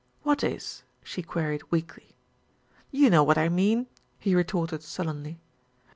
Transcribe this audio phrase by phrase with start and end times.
[0.23, 2.15] "What is?" she queried weakly.
[2.89, 3.85] "You know what I mean,"
[4.17, 5.37] he retorted sullenly.